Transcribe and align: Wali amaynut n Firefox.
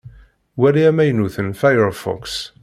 Wali 0.61 0.81
amaynut 0.89 1.35
n 1.43 1.49
Firefox. 1.59 2.23